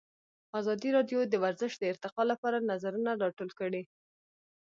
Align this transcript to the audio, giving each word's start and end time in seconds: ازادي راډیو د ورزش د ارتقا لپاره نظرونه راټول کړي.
ازادي 0.59 0.89
راډیو 0.97 1.19
د 1.27 1.33
ورزش 1.43 1.71
د 1.77 1.83
ارتقا 1.91 2.23
لپاره 2.31 2.65
نظرونه 2.71 3.11
راټول 3.23 3.49
کړي. 3.59 3.83